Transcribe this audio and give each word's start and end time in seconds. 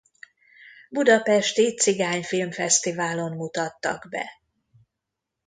Budapesti 0.89 1.75
Cigány 1.77 2.23
Filmfesztiválon 2.23 3.31
mutattak 3.31 4.07
be. 4.09 4.25